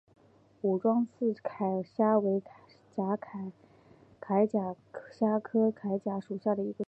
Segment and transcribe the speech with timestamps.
[0.63, 2.41] 武装刺铠虾为
[2.95, 3.17] 铠甲虾
[5.39, 6.77] 科刺铠虾属下的一个种。